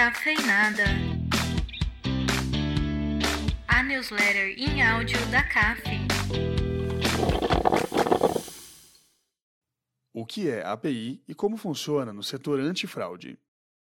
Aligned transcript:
Cafeinada. 0.00 0.84
A 3.68 3.82
newsletter 3.82 4.54
em 4.56 4.82
áudio 4.82 5.18
da 5.26 5.42
CAF. 5.42 5.82
O 10.14 10.24
que 10.24 10.48
é 10.48 10.64
API 10.64 11.22
e 11.28 11.34
como 11.34 11.58
funciona 11.58 12.14
no 12.14 12.22
setor 12.22 12.58
antifraude? 12.60 13.38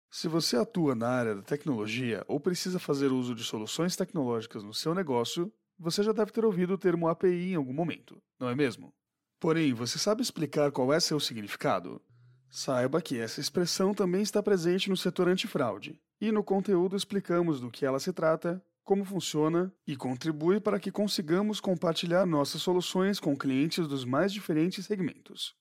Se 0.09 0.29
você 0.29 0.57
atua 0.57 0.95
na 0.95 1.09
área 1.09 1.35
da 1.35 1.43
tecnologia 1.43 2.25
ou 2.29 2.39
precisa 2.39 2.79
fazer 2.79 3.11
uso 3.11 3.35
de 3.35 3.43
soluções 3.43 3.97
tecnológicas 3.97 4.63
no 4.63 4.73
seu 4.73 4.95
negócio, 4.95 5.53
você 5.77 6.05
já 6.05 6.13
deve 6.13 6.31
ter 6.31 6.45
ouvido 6.45 6.75
o 6.75 6.79
termo 6.79 7.09
API 7.09 7.51
em 7.51 7.57
algum 7.57 7.73
momento, 7.73 8.23
não 8.39 8.49
é 8.49 8.55
mesmo? 8.55 8.95
Porém, 9.41 9.75
você 9.75 9.99
sabe 9.99 10.23
explicar 10.23 10.71
qual 10.71 10.93
é 10.93 11.01
seu 11.01 11.19
significado? 11.19 12.01
Saiba 12.49 13.03
que 13.03 13.19
essa 13.19 13.41
expressão 13.41 13.93
também 13.93 14.23
está 14.23 14.43
presente 14.43 14.89
no 14.89 14.97
setor 14.97 15.29
antifraude, 15.29 16.01
e 16.21 16.33
no 16.33 16.43
conteúdo 16.43 16.97
explicamos 16.97 17.61
do 17.61 17.71
que 17.71 17.85
ela 17.85 18.01
se 18.01 18.13
trata, 18.13 18.63
como 18.85 19.05
funciona 19.05 19.75
e 19.87 19.97
contribui 19.97 20.61
para 20.61 20.79
que 20.79 20.93
consigamos 20.93 21.61
compartilhar 21.61 22.25
nossas 22.25 22.63
soluções 22.63 23.19
com 23.19 23.37
clientes 23.37 23.87
dos 23.89 24.05
mais 24.05 24.33
diferentes 24.33 24.87
segmentos. 24.87 25.57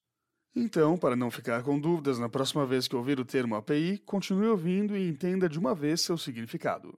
Então, 0.56 0.96
para 0.96 1.16
não 1.16 1.30
ficar 1.30 1.64
com 1.64 1.78
dúvidas 1.78 2.18
na 2.18 2.30
próxima 2.30 2.66
vez 2.66 2.88
que 2.88 2.96
ouvir 2.96 3.20
o 3.20 3.26
termo 3.26 3.56
API, 3.56 3.98
continue 4.06 4.48
ouvindo 4.48 4.96
e 4.96 5.10
entenda 5.10 5.50
de 5.50 5.60
uma 5.60 5.76
vez 5.76 6.02
seu 6.02 6.18
significado. 6.18 6.98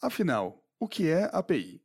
Afinal, 0.00 0.64
o 0.78 0.88
que 0.88 1.08
é 1.08 1.28
API? 1.32 1.82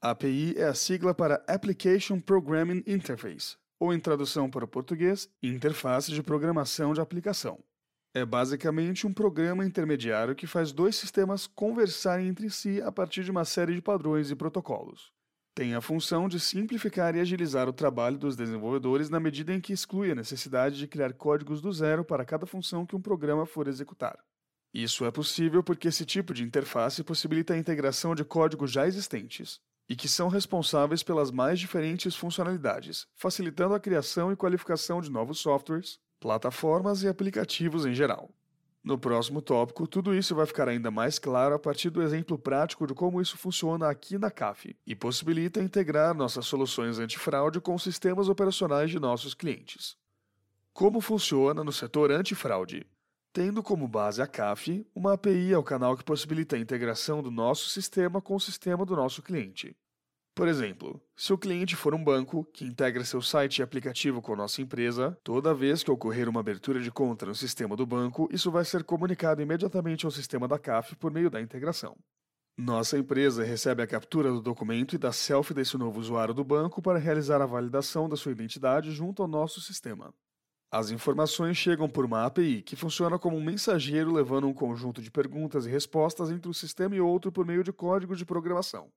API 0.00 0.54
é 0.56 0.64
a 0.64 0.74
sigla 0.74 1.14
para 1.14 1.44
Application 1.46 2.18
Programming 2.18 2.82
Interface, 2.86 3.56
ou 3.78 3.92
em 3.92 4.00
tradução 4.00 4.50
para 4.50 4.64
o 4.64 4.68
português, 4.68 5.28
Interface 5.42 6.12
de 6.12 6.22
Programação 6.22 6.94
de 6.94 7.00
Aplicação. 7.00 7.62
É 8.14 8.24
basicamente 8.24 9.06
um 9.06 9.12
programa 9.12 9.64
intermediário 9.64 10.34
que 10.34 10.46
faz 10.46 10.72
dois 10.72 10.96
sistemas 10.96 11.46
conversarem 11.46 12.28
entre 12.28 12.48
si 12.50 12.80
a 12.82 12.90
partir 12.90 13.24
de 13.24 13.30
uma 13.30 13.44
série 13.44 13.74
de 13.74 13.82
padrões 13.82 14.30
e 14.30 14.36
protocolos 14.36 15.12
tem 15.56 15.74
a 15.74 15.80
função 15.80 16.28
de 16.28 16.38
simplificar 16.38 17.16
e 17.16 17.20
agilizar 17.20 17.66
o 17.66 17.72
trabalho 17.72 18.18
dos 18.18 18.36
desenvolvedores 18.36 19.08
na 19.08 19.18
medida 19.18 19.54
em 19.54 19.60
que 19.60 19.72
exclui 19.72 20.10
a 20.10 20.14
necessidade 20.14 20.76
de 20.76 20.86
criar 20.86 21.14
códigos 21.14 21.62
do 21.62 21.72
zero 21.72 22.04
para 22.04 22.26
cada 22.26 22.44
função 22.44 22.84
que 22.84 22.94
um 22.94 23.00
programa 23.00 23.46
for 23.46 23.66
executar. 23.66 24.18
Isso 24.74 25.06
é 25.06 25.10
possível 25.10 25.62
porque 25.62 25.88
esse 25.88 26.04
tipo 26.04 26.34
de 26.34 26.44
interface 26.44 27.02
possibilita 27.02 27.54
a 27.54 27.56
integração 27.56 28.14
de 28.14 28.22
códigos 28.22 28.70
já 28.70 28.86
existentes 28.86 29.58
e 29.88 29.94
que 29.94 30.08
são 30.08 30.28
responsáveis 30.28 31.02
pelas 31.02 31.30
mais 31.30 31.60
diferentes 31.60 32.14
funcionalidades, 32.16 33.06
facilitando 33.14 33.74
a 33.74 33.80
criação 33.80 34.32
e 34.32 34.36
qualificação 34.36 35.00
de 35.00 35.10
novos 35.10 35.38
softwares, 35.38 35.98
plataformas 36.18 37.02
e 37.02 37.08
aplicativos 37.08 37.86
em 37.86 37.94
geral. 37.94 38.30
No 38.86 38.96
próximo 38.96 39.42
tópico, 39.42 39.84
tudo 39.86 40.14
isso 40.14 40.32
vai 40.32 40.46
ficar 40.46 40.68
ainda 40.68 40.92
mais 40.92 41.18
claro 41.18 41.56
a 41.56 41.58
partir 41.58 41.90
do 41.90 42.00
exemplo 42.00 42.38
prático 42.38 42.86
de 42.86 42.94
como 42.94 43.20
isso 43.20 43.36
funciona 43.36 43.88
aqui 43.88 44.16
na 44.16 44.30
CAF 44.30 44.76
e 44.86 44.94
possibilita 44.94 45.60
integrar 45.60 46.14
nossas 46.14 46.46
soluções 46.46 47.00
antifraude 47.00 47.60
com 47.60 47.74
os 47.74 47.82
sistemas 47.82 48.28
operacionais 48.28 48.88
de 48.88 49.00
nossos 49.00 49.34
clientes. 49.34 49.96
Como 50.72 51.00
funciona 51.00 51.64
no 51.64 51.72
setor 51.72 52.12
antifraude? 52.12 52.86
Tendo 53.36 53.62
como 53.62 53.86
base 53.86 54.22
a 54.22 54.26
CAF, 54.26 54.86
uma 54.94 55.12
API 55.12 55.52
é 55.52 55.58
o 55.58 55.62
canal 55.62 55.94
que 55.94 56.02
possibilita 56.02 56.56
a 56.56 56.58
integração 56.58 57.22
do 57.22 57.30
nosso 57.30 57.68
sistema 57.68 58.18
com 58.18 58.34
o 58.34 58.40
sistema 58.40 58.86
do 58.86 58.96
nosso 58.96 59.20
cliente. 59.20 59.76
Por 60.34 60.48
exemplo, 60.48 60.98
se 61.14 61.34
o 61.34 61.36
cliente 61.36 61.76
for 61.76 61.94
um 61.94 62.02
banco 62.02 62.46
que 62.46 62.64
integra 62.64 63.04
seu 63.04 63.20
site 63.20 63.58
e 63.58 63.62
aplicativo 63.62 64.22
com 64.22 64.34
nossa 64.34 64.62
empresa, 64.62 65.18
toda 65.22 65.52
vez 65.52 65.82
que 65.82 65.90
ocorrer 65.90 66.30
uma 66.30 66.40
abertura 66.40 66.80
de 66.80 66.90
conta 66.90 67.26
no 67.26 67.34
sistema 67.34 67.76
do 67.76 67.84
banco, 67.84 68.26
isso 68.32 68.50
vai 68.50 68.64
ser 68.64 68.82
comunicado 68.84 69.42
imediatamente 69.42 70.06
ao 70.06 70.10
sistema 70.10 70.48
da 70.48 70.58
CAF 70.58 70.96
por 70.96 71.12
meio 71.12 71.28
da 71.28 71.38
integração. 71.38 71.94
Nossa 72.56 72.96
empresa 72.96 73.44
recebe 73.44 73.82
a 73.82 73.86
captura 73.86 74.30
do 74.30 74.40
documento 74.40 74.94
e 74.94 74.98
da 74.98 75.12
selfie 75.12 75.52
desse 75.52 75.76
novo 75.76 76.00
usuário 76.00 76.32
do 76.32 76.42
banco 76.42 76.80
para 76.80 76.98
realizar 76.98 77.42
a 77.42 77.46
validação 77.46 78.08
da 78.08 78.16
sua 78.16 78.32
identidade 78.32 78.92
junto 78.92 79.20
ao 79.20 79.28
nosso 79.28 79.60
sistema. 79.60 80.14
As 80.70 80.90
informações 80.90 81.56
chegam 81.56 81.88
por 81.88 82.04
uma 82.04 82.26
API, 82.26 82.60
que 82.60 82.74
funciona 82.74 83.18
como 83.18 83.36
um 83.36 83.44
mensageiro 83.44 84.12
levando 84.12 84.48
um 84.48 84.52
conjunto 84.52 85.00
de 85.00 85.10
perguntas 85.10 85.64
e 85.64 85.70
respostas 85.70 86.30
entre 86.30 86.48
um 86.48 86.52
sistema 86.52 86.96
e 86.96 87.00
outro 87.00 87.30
por 87.30 87.46
meio 87.46 87.62
de 87.62 87.72
código 87.72 88.16
de 88.16 88.24
programação. 88.24 88.90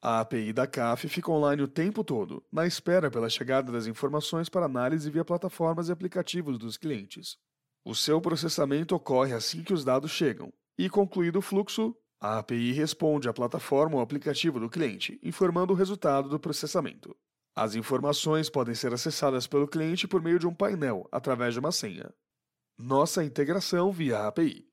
A 0.00 0.20
API 0.20 0.52
da 0.52 0.66
CAF 0.66 1.08
fica 1.08 1.30
online 1.30 1.62
o 1.62 1.68
tempo 1.68 2.02
todo, 2.02 2.42
na 2.50 2.66
espera 2.66 3.10
pela 3.10 3.28
chegada 3.28 3.70
das 3.70 3.86
informações 3.86 4.48
para 4.48 4.66
análise 4.66 5.10
via 5.10 5.24
plataformas 5.24 5.88
e 5.88 5.92
aplicativos 5.92 6.58
dos 6.58 6.76
clientes. 6.76 7.36
O 7.84 7.94
seu 7.94 8.20
processamento 8.20 8.94
ocorre 8.94 9.34
assim 9.34 9.62
que 9.62 9.72
os 9.72 9.84
dados 9.84 10.10
chegam, 10.10 10.52
e 10.78 10.88
concluído 10.88 11.36
o 11.36 11.42
fluxo, 11.42 11.94
a 12.20 12.38
API 12.38 12.72
responde 12.72 13.28
à 13.28 13.32
plataforma 13.32 13.96
ou 13.96 14.00
aplicativo 14.00 14.58
do 14.58 14.70
cliente, 14.70 15.20
informando 15.22 15.72
o 15.72 15.76
resultado 15.76 16.28
do 16.28 16.40
processamento. 16.40 17.14
As 17.54 17.74
informações 17.74 18.48
podem 18.48 18.74
ser 18.74 18.94
acessadas 18.94 19.46
pelo 19.46 19.68
cliente 19.68 20.08
por 20.08 20.22
meio 20.22 20.38
de 20.38 20.46
um 20.46 20.54
painel, 20.54 21.06
através 21.12 21.52
de 21.52 21.60
uma 21.60 21.70
senha. 21.70 22.10
Nossa 22.78 23.22
integração 23.22 23.92
via 23.92 24.26
API. 24.26 24.66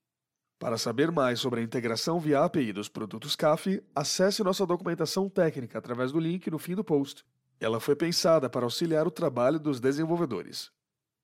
Para 0.58 0.78
saber 0.78 1.12
mais 1.12 1.42
sobre 1.42 1.60
a 1.60 1.64
integração 1.64 2.20
via 2.20 2.44
API 2.44 2.72
dos 2.72 2.88
produtos 2.88 3.36
CAF, 3.36 3.84
acesse 3.94 4.44
nossa 4.44 4.66
documentação 4.66 5.30
técnica 5.30 5.78
através 5.78 6.14
do 6.14 6.20
link 6.20 6.50
no 6.50 6.58
fim 6.58 6.74
do 6.74 6.84
post. 6.84 7.26
Ela 7.60 7.82
foi 7.82 7.96
pensada 7.98 8.50
para 8.50 8.66
auxiliar 8.66 9.06
o 9.06 9.12
trabalho 9.12 9.60
dos 9.60 9.82
desenvolvedores. 9.82 10.72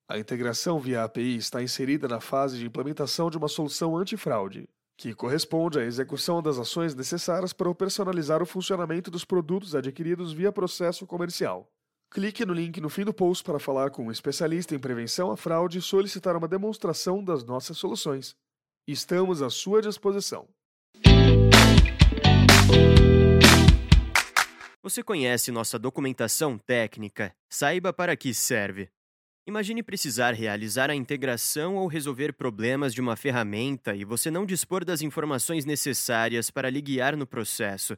A 0.06 0.18
integração 0.18 0.78
via 0.78 1.04
API 1.04 1.36
está 1.36 1.62
inserida 1.62 2.06
na 2.06 2.20
fase 2.20 2.58
de 2.58 2.66
implementação 2.66 3.30
de 3.30 3.38
uma 3.38 3.48
solução 3.48 3.96
antifraude, 3.96 4.68
que 4.96 5.14
corresponde 5.14 5.78
à 5.78 5.84
execução 5.84 6.42
das 6.42 6.58
ações 6.58 6.94
necessárias 6.94 7.52
para 7.52 7.68
operacionalizar 7.68 8.42
o 8.42 8.46
funcionamento 8.46 9.10
dos 9.10 9.24
produtos 9.24 9.74
adquiridos 9.74 10.32
via 10.32 10.50
processo 10.50 11.06
comercial. 11.06 11.70
Clique 12.10 12.46
no 12.46 12.54
link 12.54 12.80
no 12.80 12.88
fim 12.88 13.04
do 13.04 13.12
post 13.12 13.44
para 13.44 13.58
falar 13.58 13.90
com 13.90 14.06
um 14.06 14.10
especialista 14.10 14.74
em 14.74 14.78
prevenção 14.78 15.30
à 15.30 15.36
fraude 15.36 15.78
e 15.78 15.82
solicitar 15.82 16.36
uma 16.36 16.48
demonstração 16.48 17.22
das 17.22 17.44
nossas 17.44 17.76
soluções. 17.76 18.34
Estamos 18.86 19.42
à 19.42 19.50
sua 19.50 19.82
disposição. 19.82 20.48
Você 24.82 25.02
conhece 25.02 25.50
nossa 25.50 25.80
documentação 25.80 26.56
técnica? 26.56 27.34
Saiba 27.50 27.92
para 27.92 28.16
que 28.16 28.32
serve. 28.32 28.88
Imagine 29.48 29.80
precisar 29.80 30.32
realizar 30.34 30.90
a 30.90 30.94
integração 30.94 31.76
ou 31.76 31.86
resolver 31.86 32.32
problemas 32.32 32.92
de 32.92 33.00
uma 33.00 33.14
ferramenta 33.14 33.94
e 33.94 34.04
você 34.04 34.28
não 34.28 34.44
dispor 34.44 34.84
das 34.84 35.02
informações 35.02 35.64
necessárias 35.64 36.50
para 36.50 36.68
lhe 36.68 36.80
guiar 36.82 37.16
no 37.16 37.28
processo. 37.28 37.96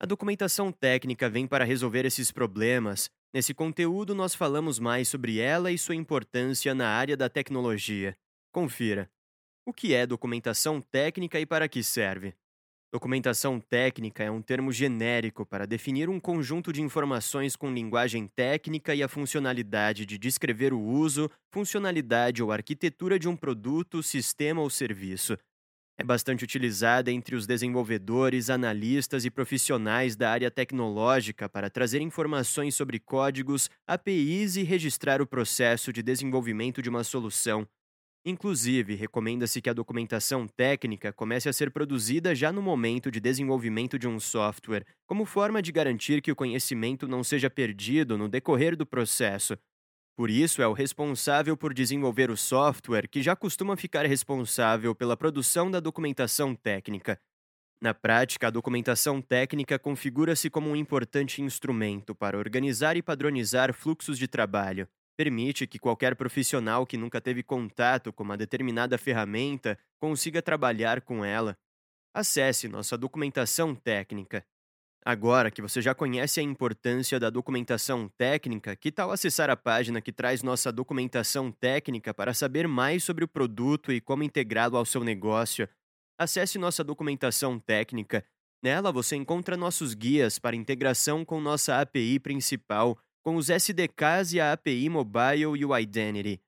A 0.00 0.06
documentação 0.06 0.72
técnica 0.72 1.30
vem 1.30 1.46
para 1.46 1.64
resolver 1.64 2.04
esses 2.04 2.32
problemas. 2.32 3.08
Nesse 3.32 3.54
conteúdo, 3.54 4.16
nós 4.16 4.34
falamos 4.34 4.80
mais 4.80 5.08
sobre 5.08 5.38
ela 5.38 5.70
e 5.70 5.78
sua 5.78 5.94
importância 5.94 6.74
na 6.74 6.88
área 6.88 7.16
da 7.16 7.28
tecnologia. 7.28 8.16
Confira. 8.50 9.08
O 9.64 9.72
que 9.72 9.94
é 9.94 10.04
documentação 10.04 10.80
técnica 10.80 11.38
e 11.38 11.46
para 11.46 11.68
que 11.68 11.84
serve? 11.84 12.34
Documentação 12.92 13.60
técnica 13.60 14.24
é 14.24 14.30
um 14.32 14.42
termo 14.42 14.72
genérico 14.72 15.46
para 15.46 15.64
definir 15.64 16.08
um 16.08 16.18
conjunto 16.18 16.72
de 16.72 16.82
informações 16.82 17.54
com 17.54 17.72
linguagem 17.72 18.26
técnica 18.26 18.92
e 18.92 19.00
a 19.00 19.06
funcionalidade 19.06 20.04
de 20.04 20.18
descrever 20.18 20.72
o 20.72 20.80
uso, 20.80 21.30
funcionalidade 21.52 22.42
ou 22.42 22.50
arquitetura 22.50 23.16
de 23.16 23.28
um 23.28 23.36
produto, 23.36 24.02
sistema 24.02 24.60
ou 24.60 24.68
serviço. 24.68 25.38
É 25.96 26.02
bastante 26.02 26.42
utilizada 26.42 27.12
entre 27.12 27.36
os 27.36 27.46
desenvolvedores, 27.46 28.50
analistas 28.50 29.24
e 29.24 29.30
profissionais 29.30 30.16
da 30.16 30.28
área 30.28 30.50
tecnológica 30.50 31.48
para 31.48 31.70
trazer 31.70 32.00
informações 32.00 32.74
sobre 32.74 32.98
códigos, 32.98 33.70
APIs 33.86 34.56
e 34.56 34.64
registrar 34.64 35.22
o 35.22 35.26
processo 35.26 35.92
de 35.92 36.02
desenvolvimento 36.02 36.82
de 36.82 36.88
uma 36.88 37.04
solução, 37.04 37.68
Inclusive, 38.24 38.94
recomenda-se 38.94 39.62
que 39.62 39.70
a 39.70 39.72
documentação 39.72 40.46
técnica 40.46 41.10
comece 41.10 41.48
a 41.48 41.52
ser 41.54 41.70
produzida 41.70 42.34
já 42.34 42.52
no 42.52 42.60
momento 42.60 43.10
de 43.10 43.18
desenvolvimento 43.18 43.98
de 43.98 44.06
um 44.06 44.20
software, 44.20 44.84
como 45.06 45.24
forma 45.24 45.62
de 45.62 45.72
garantir 45.72 46.20
que 46.20 46.30
o 46.30 46.36
conhecimento 46.36 47.08
não 47.08 47.24
seja 47.24 47.48
perdido 47.48 48.18
no 48.18 48.28
decorrer 48.28 48.76
do 48.76 48.84
processo. 48.84 49.56
Por 50.16 50.30
isso, 50.30 50.62
é 50.62 50.68
o 50.68 50.74
responsável 50.74 51.56
por 51.56 51.74
desenvolver 51.74 52.30
o 52.30 52.36
software 52.36 53.08
que 53.08 53.22
já 53.22 53.36
costuma 53.36 53.76
ficar 53.76 54.06
responsável 54.06 54.94
pela 54.94 55.16
produção 55.16 55.70
da 55.70 55.80
documentação 55.80 56.54
técnica. 56.54 57.18
Na 57.82 57.94
prática, 57.94 58.48
a 58.48 58.50
documentação 58.50 59.22
técnica 59.22 59.78
configura-se 59.78 60.50
como 60.50 60.70
um 60.70 60.76
importante 60.76 61.42
instrumento 61.42 62.14
para 62.14 62.38
organizar 62.38 62.96
e 62.96 63.02
padronizar 63.02 63.74
fluxos 63.74 64.18
de 64.18 64.28
trabalho 64.28 64.88
permite 65.20 65.66
que 65.66 65.78
qualquer 65.78 66.16
profissional 66.16 66.86
que 66.86 66.96
nunca 66.96 67.20
teve 67.20 67.42
contato 67.42 68.10
com 68.10 68.22
uma 68.22 68.38
determinada 68.38 68.96
ferramenta 68.96 69.78
consiga 70.00 70.40
trabalhar 70.40 71.02
com 71.02 71.22
ela. 71.22 71.58
Acesse 72.14 72.68
nossa 72.68 72.96
documentação 72.96 73.74
técnica. 73.74 74.42
Agora 75.04 75.50
que 75.50 75.60
você 75.60 75.82
já 75.82 75.94
conhece 75.94 76.40
a 76.40 76.42
importância 76.42 77.20
da 77.20 77.28
documentação 77.28 78.08
técnica, 78.16 78.74
que 78.74 78.90
tal 78.90 79.12
acessar 79.12 79.50
a 79.50 79.56
página 79.56 80.00
que 80.00 80.10
traz 80.10 80.42
nossa 80.42 80.72
documentação 80.72 81.52
técnica 81.52 82.14
para 82.14 82.32
saber 82.32 82.66
mais 82.66 83.04
sobre 83.04 83.22
o 83.22 83.28
produto 83.28 83.92
e 83.92 84.00
como 84.00 84.22
integrá-lo 84.22 84.78
ao 84.78 84.86
seu 84.86 85.04
negócio? 85.04 85.68
Acesse 86.18 86.58
nossa 86.58 86.82
documentação 86.82 87.58
técnica. 87.58 88.24
Nela 88.62 88.90
você 88.90 89.16
encontra 89.16 89.54
nossos 89.54 89.92
guias 89.92 90.38
para 90.38 90.56
integração 90.56 91.26
com 91.26 91.42
nossa 91.42 91.78
API 91.78 92.18
principal, 92.18 92.98
com 93.22 93.36
os 93.36 93.50
SDKs 93.50 94.32
e 94.32 94.40
a 94.40 94.52
API 94.52 94.88
Mobile 94.88 95.58
e 95.58 95.64
o 95.64 95.76
Identity. 95.76 96.40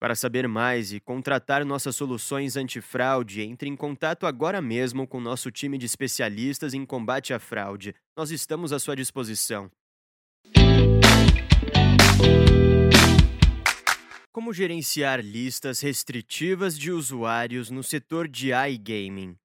Para 0.00 0.14
saber 0.14 0.46
mais 0.46 0.92
e 0.92 1.00
contratar 1.00 1.64
nossas 1.64 1.96
soluções 1.96 2.56
antifraude, 2.56 3.40
entre 3.40 3.68
em 3.68 3.76
contato 3.76 4.26
agora 4.26 4.60
mesmo 4.60 5.06
com 5.06 5.20
nosso 5.20 5.50
time 5.50 5.78
de 5.78 5.86
especialistas 5.86 6.74
em 6.74 6.84
combate 6.84 7.32
à 7.32 7.38
fraude. 7.38 7.94
Nós 8.16 8.30
estamos 8.30 8.72
à 8.72 8.78
sua 8.78 8.94
disposição. 8.94 9.70
Como 14.30 14.52
gerenciar 14.52 15.20
listas 15.20 15.80
restritivas 15.80 16.76
de 16.78 16.90
usuários 16.90 17.70
no 17.70 17.82
setor 17.82 18.28
de 18.28 18.50
iGaming? 18.52 19.36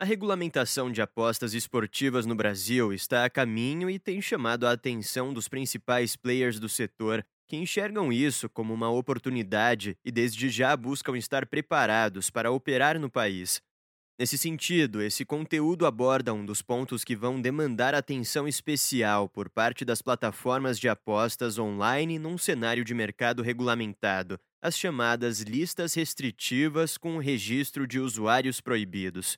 A 0.00 0.04
regulamentação 0.04 0.92
de 0.92 1.02
apostas 1.02 1.54
esportivas 1.54 2.24
no 2.24 2.36
Brasil 2.36 2.92
está 2.92 3.24
a 3.24 3.30
caminho 3.30 3.90
e 3.90 3.98
tem 3.98 4.22
chamado 4.22 4.64
a 4.64 4.70
atenção 4.70 5.34
dos 5.34 5.48
principais 5.48 6.14
players 6.14 6.60
do 6.60 6.68
setor, 6.68 7.26
que 7.48 7.56
enxergam 7.56 8.12
isso 8.12 8.48
como 8.48 8.72
uma 8.72 8.88
oportunidade 8.88 9.98
e 10.04 10.12
desde 10.12 10.50
já 10.50 10.76
buscam 10.76 11.18
estar 11.18 11.46
preparados 11.46 12.30
para 12.30 12.52
operar 12.52 12.96
no 12.96 13.10
país. 13.10 13.60
Nesse 14.16 14.38
sentido, 14.38 15.02
esse 15.02 15.24
conteúdo 15.24 15.84
aborda 15.84 16.32
um 16.32 16.46
dos 16.46 16.62
pontos 16.62 17.02
que 17.02 17.16
vão 17.16 17.40
demandar 17.40 17.92
atenção 17.92 18.46
especial 18.46 19.28
por 19.28 19.50
parte 19.50 19.84
das 19.84 20.00
plataformas 20.00 20.78
de 20.78 20.88
apostas 20.88 21.58
online 21.58 22.20
num 22.20 22.38
cenário 22.38 22.84
de 22.84 22.94
mercado 22.94 23.42
regulamentado, 23.42 24.38
as 24.62 24.78
chamadas 24.78 25.40
listas 25.40 25.94
restritivas 25.94 26.96
com 26.96 27.18
registro 27.18 27.84
de 27.84 27.98
usuários 27.98 28.60
proibidos. 28.60 29.36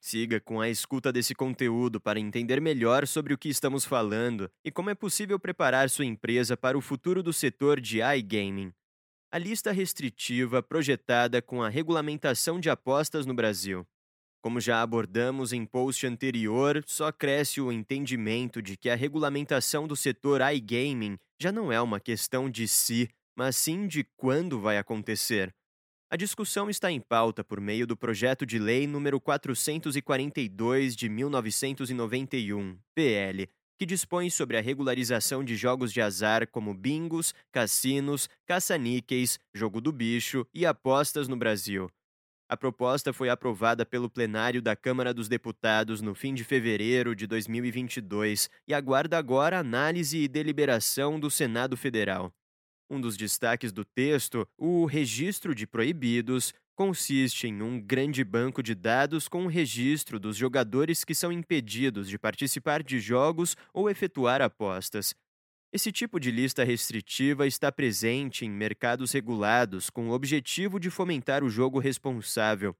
Siga 0.00 0.40
com 0.40 0.62
a 0.62 0.68
escuta 0.70 1.12
desse 1.12 1.34
conteúdo 1.34 2.00
para 2.00 2.18
entender 2.18 2.58
melhor 2.58 3.06
sobre 3.06 3.34
o 3.34 3.38
que 3.38 3.50
estamos 3.50 3.84
falando 3.84 4.50
e 4.64 4.70
como 4.70 4.88
é 4.88 4.94
possível 4.94 5.38
preparar 5.38 5.90
sua 5.90 6.06
empresa 6.06 6.56
para 6.56 6.76
o 6.76 6.80
futuro 6.80 7.22
do 7.22 7.34
setor 7.34 7.78
de 7.78 8.00
iGaming. 8.00 8.72
A 9.30 9.36
lista 9.36 9.70
restritiva 9.70 10.62
projetada 10.62 11.42
com 11.42 11.62
a 11.62 11.68
regulamentação 11.68 12.58
de 12.58 12.70
apostas 12.70 13.26
no 13.26 13.34
Brasil. 13.34 13.86
Como 14.42 14.58
já 14.58 14.80
abordamos 14.80 15.52
em 15.52 15.66
post 15.66 16.06
anterior, 16.06 16.82
só 16.86 17.12
cresce 17.12 17.60
o 17.60 17.70
entendimento 17.70 18.62
de 18.62 18.78
que 18.78 18.88
a 18.88 18.96
regulamentação 18.96 19.86
do 19.86 19.94
setor 19.94 20.40
iGaming 20.40 21.18
já 21.38 21.52
não 21.52 21.70
é 21.70 21.80
uma 21.80 22.00
questão 22.00 22.48
de 22.48 22.66
se, 22.66 23.10
mas 23.36 23.54
sim 23.54 23.86
de 23.86 24.02
quando 24.16 24.58
vai 24.58 24.78
acontecer. 24.78 25.54
A 26.12 26.16
discussão 26.16 26.68
está 26.68 26.90
em 26.90 26.98
pauta 26.98 27.44
por 27.44 27.60
meio 27.60 27.86
do 27.86 27.96
projeto 27.96 28.44
de 28.44 28.58
lei 28.58 28.84
número 28.84 29.20
442 29.20 30.96
de 30.96 31.08
1991, 31.08 32.76
PL, 32.92 33.48
que 33.78 33.86
dispõe 33.86 34.28
sobre 34.28 34.56
a 34.56 34.60
regularização 34.60 35.44
de 35.44 35.54
jogos 35.54 35.92
de 35.92 36.00
azar 36.00 36.48
como 36.48 36.74
bingos, 36.74 37.32
cassinos, 37.52 38.28
caça-níqueis, 38.44 39.38
jogo 39.54 39.80
do 39.80 39.92
bicho 39.92 40.44
e 40.52 40.66
apostas 40.66 41.28
no 41.28 41.36
Brasil. 41.36 41.88
A 42.48 42.56
proposta 42.56 43.12
foi 43.12 43.28
aprovada 43.28 43.86
pelo 43.86 44.10
plenário 44.10 44.60
da 44.60 44.74
Câmara 44.74 45.14
dos 45.14 45.28
Deputados 45.28 46.02
no 46.02 46.12
fim 46.12 46.34
de 46.34 46.42
fevereiro 46.42 47.14
de 47.14 47.24
2022 47.28 48.50
e 48.66 48.74
aguarda 48.74 49.16
agora 49.16 49.60
análise 49.60 50.18
e 50.18 50.26
deliberação 50.26 51.20
do 51.20 51.30
Senado 51.30 51.76
Federal. 51.76 52.34
Um 52.90 53.00
dos 53.00 53.16
destaques 53.16 53.70
do 53.70 53.84
texto, 53.84 54.44
o 54.58 54.84
registro 54.84 55.54
de 55.54 55.64
proibidos, 55.64 56.52
consiste 56.74 57.46
em 57.46 57.62
um 57.62 57.80
grande 57.80 58.24
banco 58.24 58.64
de 58.64 58.74
dados 58.74 59.28
com 59.28 59.44
o 59.44 59.48
registro 59.48 60.18
dos 60.18 60.36
jogadores 60.36 61.04
que 61.04 61.14
são 61.14 61.30
impedidos 61.30 62.08
de 62.08 62.18
participar 62.18 62.82
de 62.82 62.98
jogos 62.98 63.56
ou 63.72 63.88
efetuar 63.88 64.42
apostas. 64.42 65.14
Esse 65.72 65.92
tipo 65.92 66.18
de 66.18 66.32
lista 66.32 66.64
restritiva 66.64 67.46
está 67.46 67.70
presente 67.70 68.44
em 68.44 68.50
mercados 68.50 69.12
regulados 69.12 69.88
com 69.88 70.08
o 70.08 70.12
objetivo 70.12 70.80
de 70.80 70.90
fomentar 70.90 71.44
o 71.44 71.48
jogo 71.48 71.78
responsável. 71.78 72.74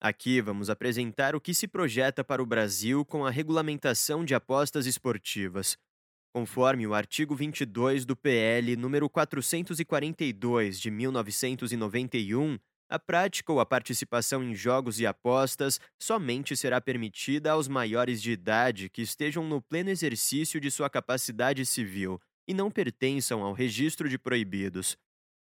Aqui 0.00 0.40
vamos 0.40 0.70
apresentar 0.70 1.34
o 1.34 1.40
que 1.40 1.52
se 1.52 1.66
projeta 1.66 2.22
para 2.22 2.40
o 2.40 2.46
Brasil 2.46 3.04
com 3.04 3.26
a 3.26 3.30
regulamentação 3.30 4.24
de 4.24 4.36
apostas 4.36 4.86
esportivas. 4.86 5.76
Conforme 6.38 6.86
o 6.86 6.94
artigo 6.94 7.34
22 7.34 8.04
do 8.04 8.14
PL 8.14 8.76
número 8.76 9.10
442 9.10 10.78
de 10.78 10.88
1991, 10.88 12.56
a 12.88 12.96
prática 12.96 13.52
ou 13.52 13.58
a 13.58 13.66
participação 13.66 14.40
em 14.44 14.54
jogos 14.54 15.00
e 15.00 15.06
apostas 15.06 15.80
somente 16.00 16.56
será 16.56 16.80
permitida 16.80 17.50
aos 17.50 17.66
maiores 17.66 18.22
de 18.22 18.30
idade 18.30 18.88
que 18.88 19.02
estejam 19.02 19.42
no 19.48 19.60
pleno 19.60 19.90
exercício 19.90 20.60
de 20.60 20.70
sua 20.70 20.88
capacidade 20.88 21.66
civil 21.66 22.20
e 22.46 22.54
não 22.54 22.70
pertençam 22.70 23.42
ao 23.42 23.52
registro 23.52 24.08
de 24.08 24.16
proibidos. 24.16 24.96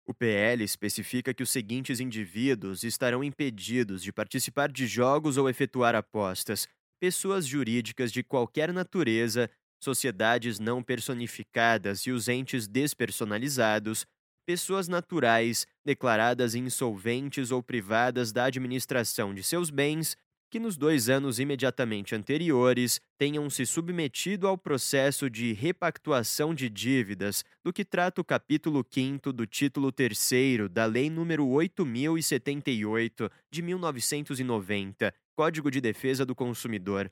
O 0.08 0.12
PL 0.12 0.64
especifica 0.64 1.36
que 1.36 1.44
os 1.44 1.52
seguintes 1.52 2.00
indivíduos 2.00 2.84
estarão 2.84 3.24
impedidos 3.24 4.02
de 4.02 4.12
participar 4.12 4.72
de 4.72 4.88
jogos 4.88 5.38
ou 5.38 5.48
efetuar 5.48 5.94
apostas: 5.94 6.68
pessoas 7.00 7.46
jurídicas 7.46 8.12
de 8.12 8.24
qualquer 8.24 8.74
natureza 8.74 9.52
sociedades 9.80 10.60
não 10.60 10.84
personificadas 10.84 12.02
e 12.02 12.12
os 12.12 12.28
entes 12.28 12.68
despersonalizados, 12.68 14.06
pessoas 14.46 14.88
naturais 14.88 15.68
declaradas 15.86 16.56
insolventes 16.56 17.52
ou 17.52 17.62
privadas 17.62 18.32
da 18.32 18.46
administração 18.46 19.34
de 19.34 19.44
seus 19.44 19.70
bens, 19.70 20.18
que 20.50 20.60
nos 20.60 20.76
dois 20.76 21.10
anos 21.10 21.40
imediatamente 21.40 22.16
anteriores 22.16 23.00
tenham 23.20 23.48
se 23.50 23.66
submetido 23.66 24.48
ao 24.48 24.58
processo 24.58 25.30
de 25.30 25.54
repactuação 25.54 26.56
de 26.56 26.68
dívidas, 26.70 27.46
do 27.64 27.72
que 27.72 27.86
trata 27.86 28.22
o 28.22 28.26
capítulo 28.26 28.84
5 28.90 29.32
do 29.32 29.46
título 29.46 29.92
3 29.92 30.32
da 30.72 30.86
Lei 30.86 31.10
nº 31.10 31.46
8078 31.46 33.30
de 33.52 33.62
1990, 33.62 35.14
Código 35.36 35.70
de 35.70 35.80
Defesa 35.80 36.26
do 36.26 36.34
Consumidor, 36.34 37.12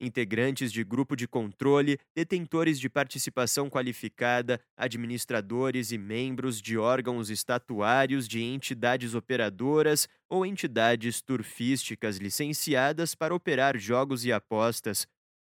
integrantes 0.00 0.72
de 0.72 0.82
grupo 0.82 1.14
de 1.14 1.28
controle, 1.28 1.98
detentores 2.14 2.80
de 2.80 2.88
participação 2.88 3.68
qualificada, 3.68 4.60
administradores 4.76 5.92
e 5.92 5.98
membros 5.98 6.60
de 6.60 6.78
órgãos 6.78 7.28
estatuários 7.30 8.26
de 8.26 8.42
entidades 8.42 9.14
operadoras 9.14 10.08
ou 10.28 10.46
entidades 10.46 11.20
turfísticas 11.20 12.16
licenciadas 12.16 13.14
para 13.14 13.34
operar 13.34 13.76
jogos 13.78 14.24
e 14.24 14.32
apostas, 14.32 15.06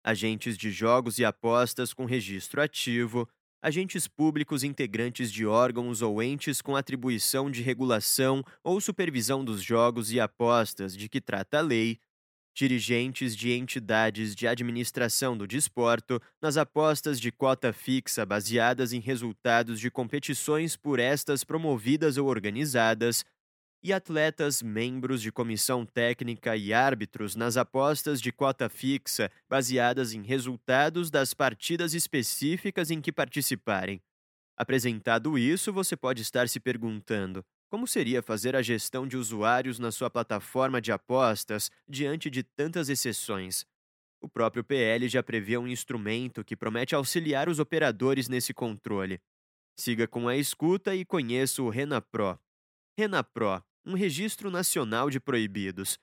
agentes 0.03 0.57
de 0.57 0.71
jogos 0.71 1.19
e 1.19 1.25
apostas 1.25 1.93
com 1.93 2.05
registro 2.07 2.63
ativo, 2.63 3.29
agentes 3.63 4.09
públicos 4.09 4.65
integrantes 4.65 5.31
de 5.31 5.45
órgãos 5.45 6.01
ou 6.01 6.23
entes 6.23 6.63
com 6.63 6.75
atribuição 6.77 7.51
de 7.51 7.63
regulação 7.63 8.43
ou 8.65 8.81
supervisão 8.81 9.45
dos 9.45 9.63
jogos 9.63 10.11
e 10.13 10.19
apostas 10.19 10.97
de 10.97 11.09
que 11.09 11.21
trata 11.21 11.59
a 11.59 11.63
lei, 11.63 11.99
dirigentes 12.61 13.35
de 13.35 13.53
entidades 13.53 14.35
de 14.35 14.47
administração 14.47 15.35
do 15.35 15.47
desporto 15.47 16.21
nas 16.43 16.59
apostas 16.59 17.19
de 17.19 17.33
cota 17.33 17.73
fixa 17.73 18.27
baseadas 18.27 18.93
em 18.93 19.01
resultados 19.01 19.81
de 19.81 19.91
competições 19.91 20.77
por 20.77 20.99
estas 20.99 21.43
promovidas 21.43 22.19
ou 22.19 22.29
organizadas, 22.29 23.25
e 23.83 23.95
atletas 23.95 24.61
membros 24.61 25.23
de 25.23 25.33
comissão 25.33 25.87
técnica 25.87 26.55
e 26.55 26.71
árbitros 26.71 27.35
nas 27.35 27.57
apostas 27.57 28.21
de 28.21 28.31
cota 28.31 28.69
fixa 28.69 29.31
baseadas 29.49 30.13
em 30.13 30.23
resultados 30.23 31.11
das 31.11 31.33
partidas 31.33 31.95
específicas 31.95 32.91
em 32.91 33.01
que 33.01 33.11
participarem. 33.11 34.03
Apresentado 34.55 35.39
isso, 35.39 35.73
você 35.73 35.97
pode 35.97 36.21
estar 36.21 36.47
se 36.47 36.61
perguntando: 36.61 37.43
como 37.71 37.87
seria 37.87 38.21
fazer 38.21 38.57
a 38.57 38.63
gestão 38.63 39.07
de 39.07 39.17
usuários 39.17 39.79
na 39.79 39.93
sua 39.93 40.11
plataforma 40.11 40.81
de 40.81 40.91
apostas 40.91 41.71
diante 41.89 42.29
de 42.29 42.43
tantas 42.43 42.89
exceções? 42.89 43.65
O 44.21 44.29
próprio 44.29 44.65
PL 44.65 45.09
já 45.09 45.23
prevê 45.23 45.57
um 45.57 45.69
instrumento 45.69 46.45
que 46.45 46.57
promete 46.57 46.97
auxiliar 46.97 47.49
os 47.49 47.61
operadores 47.61 48.29
nesse 48.29 48.53
controle. 48.53 49.21
Siga 49.79 50.09
com 50.09 50.29
a 50.29 50.37
escuta 50.37 50.95
e 50.97 51.05
conheça 51.05 51.63
o 51.63 51.71
RenaPro. 51.71 52.39
RenaPro, 52.99 53.65
um 53.87 53.95
registro 53.95 54.51
nacional 54.51 55.09
de 55.09 55.21
proibidos. 55.21 55.97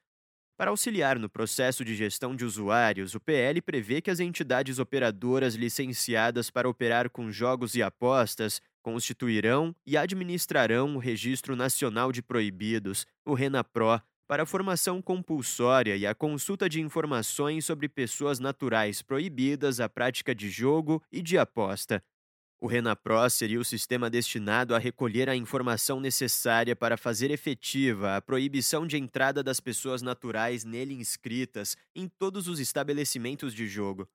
Para 0.58 0.72
auxiliar 0.72 1.20
no 1.20 1.30
processo 1.30 1.86
de 1.86 1.94
gestão 1.94 2.36
de 2.36 2.44
usuários, 2.44 3.14
o 3.14 3.20
PL 3.20 3.62
prevê 3.62 4.02
que 4.02 4.10
as 4.10 4.20
entidades 4.20 4.80
operadoras 4.80 5.54
licenciadas 5.54 6.50
para 6.50 6.68
operar 6.68 7.10
com 7.12 7.30
jogos 7.30 7.76
e 7.76 7.84
apostas 7.84 8.60
constituirão 8.88 9.76
e 9.86 9.98
administrarão 9.98 10.96
o 10.96 10.98
Registro 10.98 11.58
Nacional 11.58 12.10
de 12.10 12.22
Proibidos, 12.22 13.06
o 13.26 13.34
RENAPRO, 13.34 14.02
para 14.26 14.44
a 14.44 14.46
formação 14.46 15.02
compulsória 15.02 15.98
e 15.98 16.08
a 16.08 16.16
consulta 16.16 16.70
de 16.70 16.80
informações 16.80 17.66
sobre 17.66 17.90
pessoas 17.90 18.40
naturais 18.40 19.02
proibidas 19.02 19.82
à 19.82 19.90
prática 19.90 20.34
de 20.34 20.50
jogo 20.50 21.04
e 21.12 21.22
de 21.22 21.38
aposta. 21.38 22.02
O 22.62 22.66
RenaPro 22.66 23.30
seria 23.30 23.60
o 23.60 23.66
sistema 23.66 24.10
destinado 24.10 24.74
a 24.74 24.80
recolher 24.80 25.28
a 25.28 25.36
informação 25.36 26.00
necessária 26.00 26.74
para 26.74 26.96
fazer 26.96 27.30
efetiva 27.30 28.16
a 28.16 28.22
proibição 28.22 28.88
de 28.88 28.96
entrada 28.96 29.44
das 29.44 29.60
pessoas 29.60 30.02
naturais 30.02 30.64
nele 30.64 30.94
inscritas 30.94 31.76
em 31.94 32.08
todos 32.08 32.48
os 32.48 32.62
estabelecimentos 32.62 33.54
de 33.54 33.68
jogo. 33.68 34.08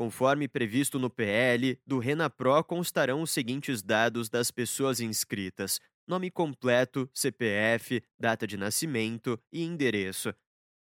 Conforme 0.00 0.48
previsto 0.48 0.98
no 0.98 1.10
PL, 1.10 1.78
do 1.86 1.98
RenaPro 1.98 2.64
constarão 2.64 3.20
os 3.20 3.30
seguintes 3.30 3.82
dados 3.82 4.30
das 4.30 4.50
pessoas 4.50 4.98
inscritas: 4.98 5.78
nome 6.08 6.30
completo, 6.30 7.06
CPF, 7.12 8.02
data 8.18 8.46
de 8.46 8.56
nascimento 8.56 9.38
e 9.52 9.62
endereço. 9.62 10.32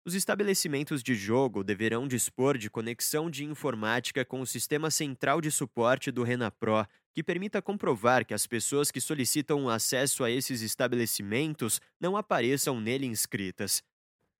Os 0.02 0.14
estabelecimentos 0.14 1.02
de 1.02 1.14
jogo 1.14 1.62
deverão 1.62 2.09
dispor 2.09 2.57
de 2.57 2.71
conexão 2.71 3.28
de 3.28 3.45
informática 3.45 4.25
com 4.25 4.40
o 4.40 4.47
sistema 4.47 4.90
central 4.90 5.42
de 5.42 5.50
suporte 5.50 6.11
do 6.11 6.23
RenaPro, 6.23 6.87
que 7.12 7.23
permita 7.23 7.61
comprovar 7.61 8.25
que 8.25 8.33
as 8.33 8.47
pessoas 8.47 8.90
que 8.90 8.99
solicitam 8.99 9.69
acesso 9.69 10.25
a 10.25 10.31
esses 10.31 10.62
estabelecimentos 10.62 11.83
não 12.00 12.16
apareçam 12.16 12.81
nele 12.81 13.04
inscritas. 13.04 13.83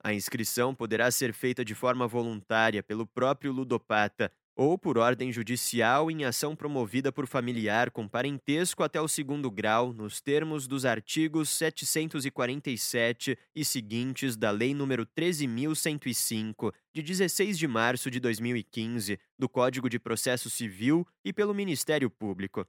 A 0.03 0.15
inscrição 0.15 0.75
poderá 0.75 1.11
ser 1.11 1.35
feita 1.35 1.63
de 1.63 1.75
forma 1.75 2.09
voluntária 2.09 2.83
pelo 2.83 3.07
próprio 3.07 3.53
ludopata 3.53 4.33
ou 4.63 4.79
por 4.79 4.97
ordem 4.97 5.33
judicial 5.33 6.09
em 6.09 6.25
ação 6.25 6.55
promovida 6.55 7.11
por 7.11 7.27
familiar 7.27 7.91
com 7.91 8.07
parentesco 8.07 8.85
até 8.85 9.01
o 9.01 9.09
segundo 9.09 9.51
grau, 9.51 9.93
nos 9.93 10.21
termos 10.21 10.69
dos 10.69 10.85
artigos 10.85 11.49
747 11.49 13.37
e 13.57 13.65
seguintes 13.65 14.37
da 14.37 14.53
Lei 14.53 14.73
nº 14.73 15.05
13.105, 15.19 16.73
de 16.95 17.03
16 17.03 17.59
de 17.59 17.67
março 17.67 18.09
de 18.09 18.21
2015, 18.21 19.19
do 19.37 19.49
Código 19.49 19.91
de 19.91 19.99
Processo 19.99 20.49
Civil 20.49 21.05
e 21.25 21.33
pelo 21.33 21.53
Ministério 21.53 22.09
Público. 22.09 22.65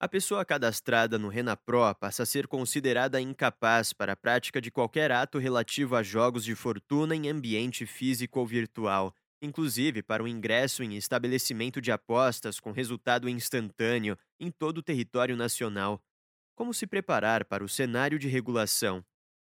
A 0.00 0.08
pessoa 0.08 0.44
cadastrada 0.44 1.20
no 1.20 1.28
RenaPro 1.28 1.94
passa 2.00 2.24
a 2.24 2.26
ser 2.26 2.48
considerada 2.48 3.20
incapaz 3.20 3.92
para 3.92 4.14
a 4.14 4.16
prática 4.16 4.60
de 4.60 4.72
qualquer 4.72 5.12
ato 5.12 5.38
relativo 5.38 5.94
a 5.94 6.02
jogos 6.02 6.44
de 6.44 6.56
fortuna 6.56 7.14
em 7.14 7.28
ambiente 7.28 7.86
físico 7.86 8.40
ou 8.40 8.46
virtual, 8.46 9.14
inclusive 9.40 10.02
para 10.02 10.22
o 10.22 10.28
ingresso 10.28 10.82
em 10.82 10.96
estabelecimento 10.96 11.80
de 11.80 11.92
apostas 11.92 12.58
com 12.60 12.72
resultado 12.72 13.28
instantâneo 13.28 14.16
em 14.38 14.50
todo 14.50 14.78
o 14.78 14.82
território 14.82 15.36
nacional. 15.36 16.02
Como 16.54 16.74
se 16.74 16.86
preparar 16.86 17.44
para 17.44 17.64
o 17.64 17.68
cenário 17.68 18.18
de 18.18 18.28
regulação? 18.28 19.04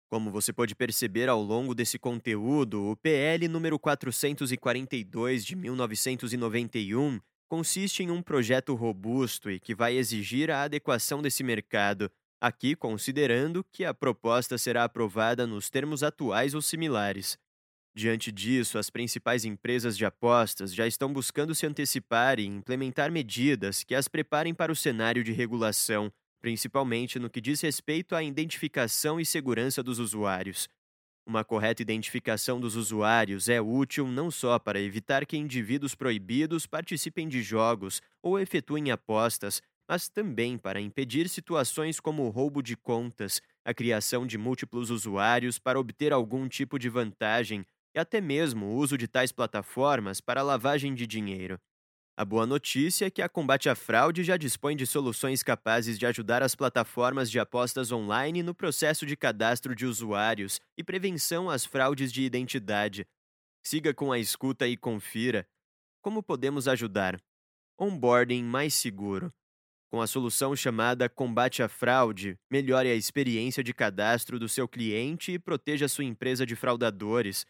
Como 0.09 0.31
você 0.31 0.53
pode 0.53 0.75
perceber 0.75 1.29
ao 1.29 1.43
longo 1.43 1.75
desse 1.75 1.99
conteúdo, 1.99 2.85
o 2.85 2.97
PL 2.97 3.49
número 3.49 3.79
442 3.79 5.45
de 5.45 5.57
1991 5.57 7.21
consiste 7.49 8.03
em 8.03 8.11
um 8.11 8.23
projeto 8.23 8.75
robusto 8.75 9.51
e 9.51 9.59
que 9.59 9.75
vai 9.75 9.97
exigir 9.97 10.51
a 10.51 10.63
adequação 10.63 11.23
desse 11.23 11.43
mercado, 11.43 12.11
aqui 12.41 12.77
considerando 12.77 13.65
que 13.65 13.85
a 13.85 13.95
proposta 13.95 14.59
será 14.59 14.85
aprovada 14.85 15.47
nos 15.47 15.71
termos 15.71 16.03
atuais 16.03 16.55
ou 16.55 16.63
similares. 16.63 17.39
Diante 17.97 18.31
disso, 18.31 18.77
as 18.77 18.91
principais 18.91 19.47
empresas 19.47 19.97
de 19.97 20.05
apostas 20.05 20.75
já 20.75 20.87
estão 20.87 21.11
buscando 21.11 21.55
se 21.55 21.65
antecipar 21.65 22.39
e 22.39 22.45
implementar 22.45 23.11
medidas 23.11 23.83
que 23.83 23.95
as 23.95 24.07
preparem 24.07 24.53
para 24.53 24.71
o 24.71 24.77
cenário 24.77 25.25
de 25.25 25.33
regulação, 25.33 26.13
principalmente 26.39 27.19
no 27.19 27.31
que 27.31 27.41
diz 27.41 27.63
respeito 27.63 28.15
à 28.15 28.23
identificação 28.23 29.19
e 29.19 29.25
segurança 29.25 29.83
dos 29.83 29.99
usuários. 29.99 30.69
Uma 31.27 31.43
correta 31.43 31.81
identificação 31.81 32.61
dos 32.61 32.77
usuários 32.77 33.49
é 33.49 33.63
útil 33.63 34.07
não 34.07 34.31
só 34.31 34.59
para 34.59 34.79
evitar 34.79 35.25
que 35.25 35.39
indivíduos 35.39 35.95
proibidos 35.95 36.67
participem 36.67 37.27
de 37.27 37.43
jogos 37.43 38.03
ou 38.23 38.39
efetuem 38.39 38.91
apostas, 38.91 39.63
mas 39.89 40.07
também 40.07 40.59
para 40.59 40.83
impedir 40.83 41.31
situações 41.31 41.99
como 41.99 42.25
o 42.25 42.31
roubo 42.31 42.61
de 42.61 42.77
contas, 42.77 43.41
a 43.65 43.73
criação 43.73 44.27
de 44.27 44.37
múltiplos 44.37 44.91
usuários 44.91 45.59
para 45.59 45.81
obter 45.81 46.13
algum 46.13 46.47
tipo 46.47 46.79
de 46.79 46.91
vantagem 46.91 47.65
e 47.97 47.99
até 47.99 48.21
mesmo 48.21 48.67
o 48.67 48.75
uso 48.75 48.99
de 48.99 49.09
tais 49.09 49.33
plataformas 49.33 50.21
para 50.21 50.43
lavagem 50.43 50.95
de 50.95 51.07
dinheiro. 51.07 51.59
A 52.19 52.25
boa 52.25 52.47
notícia 52.47 53.07
é 53.07 53.11
que 53.11 53.23
a 53.23 53.29
Combate 53.29 53.69
à 53.71 53.75
Fraude 53.75 54.23
já 54.23 54.37
dispõe 54.37 54.77
de 54.77 54.87
soluções 54.87 55.43
capazes 55.43 55.99
de 55.99 56.07
ajudar 56.07 56.43
as 56.43 56.55
plataformas 56.55 57.31
de 57.31 57.39
apostas 57.39 57.91
online 57.91 58.43
no 58.43 58.55
processo 58.55 59.07
de 59.07 59.17
cadastro 59.17 59.75
de 59.75 59.87
usuários 59.87 60.61
e 60.77 60.85
prevenção 60.85 61.49
às 61.49 61.65
fraudes 61.65 62.13
de 62.13 62.23
identidade. 62.23 63.07
Siga 63.63 63.95
com 63.95 64.13
a 64.13 64.19
escuta 64.19 64.67
e 64.67 64.77
confira. 64.77 65.47
Como 66.03 66.23
podemos 66.23 66.69
ajudar? 66.69 67.19
Onboarding 67.79 68.45
mais 68.45 68.75
seguro. 68.75 69.33
Com 69.91 70.01
a 70.01 70.07
solução 70.07 70.55
chamada 70.57 71.09
Combate 71.09 71.63
à 71.63 71.69
Fraude, 71.69 72.39
melhore 72.51 72.89
a 72.89 72.95
experiência 72.95 73.63
de 73.63 73.73
cadastro 73.73 74.39
do 74.39 74.49
seu 74.49 74.67
cliente 74.67 75.33
e 75.33 75.39
proteja 75.39 75.87
sua 75.87 76.05
empresa 76.05 76.45
de 76.45 76.57
fraudadores, 76.57 77.47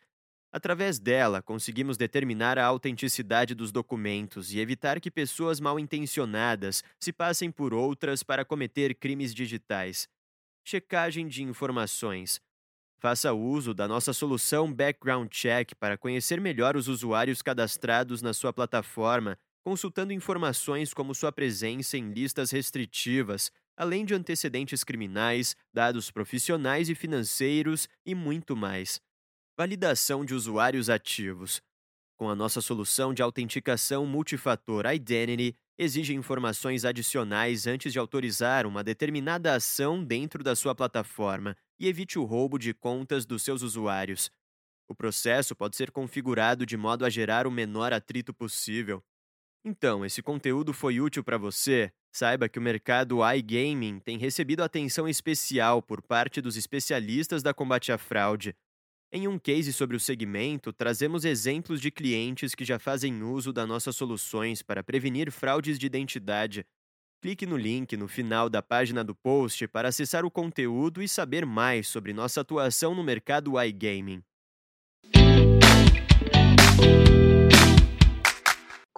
Através 0.56 0.98
dela, 0.98 1.42
conseguimos 1.42 1.98
determinar 1.98 2.58
a 2.58 2.64
autenticidade 2.64 3.54
dos 3.54 3.70
documentos 3.70 4.54
e 4.54 4.58
evitar 4.58 4.98
que 5.02 5.10
pessoas 5.10 5.60
mal 5.60 5.78
intencionadas 5.78 6.82
se 6.98 7.12
passem 7.12 7.50
por 7.50 7.74
outras 7.74 8.22
para 8.22 8.42
cometer 8.42 8.94
crimes 8.94 9.34
digitais. 9.34 10.08
Checagem 10.64 11.28
de 11.28 11.42
informações. 11.42 12.40
Faça 12.98 13.34
uso 13.34 13.74
da 13.74 13.86
nossa 13.86 14.14
solução 14.14 14.72
Background 14.72 15.28
Check 15.30 15.74
para 15.74 15.98
conhecer 15.98 16.40
melhor 16.40 16.74
os 16.74 16.88
usuários 16.88 17.42
cadastrados 17.42 18.22
na 18.22 18.32
sua 18.32 18.50
plataforma, 18.50 19.36
consultando 19.62 20.14
informações 20.14 20.94
como 20.94 21.14
sua 21.14 21.30
presença 21.30 21.98
em 21.98 22.14
listas 22.14 22.50
restritivas, 22.50 23.52
além 23.76 24.06
de 24.06 24.14
antecedentes 24.14 24.82
criminais, 24.82 25.54
dados 25.70 26.10
profissionais 26.10 26.88
e 26.88 26.94
financeiros 26.94 27.86
e 28.06 28.14
muito 28.14 28.56
mais. 28.56 29.02
Validação 29.58 30.22
de 30.22 30.34
usuários 30.34 30.90
ativos. 30.90 31.62
Com 32.14 32.28
a 32.28 32.34
nossa 32.34 32.60
solução 32.60 33.14
de 33.14 33.22
autenticação 33.22 34.04
multifator 34.04 34.84
Identity, 34.84 35.56
exige 35.78 36.14
informações 36.14 36.84
adicionais 36.84 37.66
antes 37.66 37.90
de 37.90 37.98
autorizar 37.98 38.66
uma 38.66 38.84
determinada 38.84 39.54
ação 39.54 40.04
dentro 40.04 40.44
da 40.44 40.54
sua 40.54 40.74
plataforma 40.74 41.56
e 41.80 41.88
evite 41.88 42.18
o 42.18 42.24
roubo 42.24 42.58
de 42.58 42.74
contas 42.74 43.24
dos 43.24 43.42
seus 43.42 43.62
usuários. 43.62 44.30
O 44.86 44.94
processo 44.94 45.56
pode 45.56 45.74
ser 45.74 45.90
configurado 45.90 46.66
de 46.66 46.76
modo 46.76 47.06
a 47.06 47.08
gerar 47.08 47.46
o 47.46 47.50
menor 47.50 47.94
atrito 47.94 48.34
possível. 48.34 49.02
Então, 49.64 50.04
esse 50.04 50.22
conteúdo 50.22 50.74
foi 50.74 51.00
útil 51.00 51.24
para 51.24 51.38
você? 51.38 51.90
Saiba 52.12 52.46
que 52.46 52.58
o 52.58 52.62
mercado 52.62 53.20
iGaming 53.26 54.00
tem 54.00 54.18
recebido 54.18 54.62
atenção 54.62 55.08
especial 55.08 55.80
por 55.80 56.02
parte 56.02 56.42
dos 56.42 56.58
especialistas 56.58 57.42
da 57.42 57.54
combate 57.54 57.90
à 57.90 57.96
fraude. 57.96 58.54
Em 59.12 59.28
um 59.28 59.38
case 59.38 59.72
sobre 59.72 59.96
o 59.96 60.00
segmento, 60.00 60.72
trazemos 60.72 61.24
exemplos 61.24 61.80
de 61.80 61.92
clientes 61.92 62.54
que 62.54 62.64
já 62.64 62.78
fazem 62.78 63.22
uso 63.22 63.52
das 63.52 63.66
nossas 63.66 63.94
soluções 63.94 64.62
para 64.62 64.82
prevenir 64.82 65.30
fraudes 65.30 65.78
de 65.78 65.86
identidade. 65.86 66.66
Clique 67.22 67.46
no 67.46 67.56
link 67.56 67.96
no 67.96 68.08
final 68.08 68.50
da 68.50 68.60
página 68.60 69.04
do 69.04 69.14
post 69.14 69.68
para 69.68 69.88
acessar 69.88 70.24
o 70.24 70.30
conteúdo 70.30 71.00
e 71.00 71.08
saber 71.08 71.46
mais 71.46 71.86
sobre 71.86 72.12
nossa 72.12 72.40
atuação 72.40 72.94
no 72.94 73.04
mercado 73.04 73.52
iGaming. 73.62 74.22